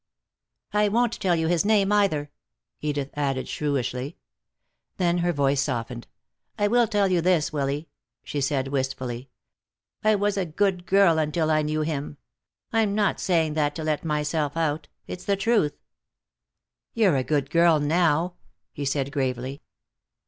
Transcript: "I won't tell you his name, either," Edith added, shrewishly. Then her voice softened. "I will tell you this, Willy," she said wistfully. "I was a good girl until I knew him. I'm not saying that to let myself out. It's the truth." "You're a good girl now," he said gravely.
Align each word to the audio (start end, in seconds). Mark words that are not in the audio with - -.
"I 0.73 0.87
won't 0.89 1.13
tell 1.13 1.35
you 1.35 1.45
his 1.47 1.63
name, 1.63 1.91
either," 1.91 2.31
Edith 2.81 3.11
added, 3.13 3.45
shrewishly. 3.47 4.15
Then 4.97 5.19
her 5.19 5.31
voice 5.31 5.61
softened. 5.61 6.07
"I 6.57 6.67
will 6.69 6.87
tell 6.87 7.11
you 7.11 7.21
this, 7.21 7.53
Willy," 7.53 7.87
she 8.23 8.41
said 8.41 8.69
wistfully. 8.69 9.29
"I 10.03 10.15
was 10.15 10.37
a 10.37 10.45
good 10.47 10.87
girl 10.87 11.19
until 11.19 11.51
I 11.51 11.61
knew 11.61 11.81
him. 11.81 12.17
I'm 12.73 12.95
not 12.95 13.19
saying 13.19 13.53
that 13.53 13.75
to 13.75 13.83
let 13.83 14.03
myself 14.03 14.57
out. 14.57 14.87
It's 15.05 15.25
the 15.25 15.37
truth." 15.37 15.77
"You're 16.95 17.15
a 17.17 17.23
good 17.23 17.51
girl 17.51 17.79
now," 17.79 18.37
he 18.73 18.85
said 18.85 19.11
gravely. 19.11 19.61